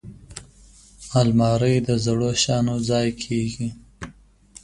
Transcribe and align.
الماري 1.21 1.75
د 1.87 1.89
زړو 2.05 2.29
شیانو 2.41 2.75
ځای 2.89 3.07
کېږي 3.23 3.69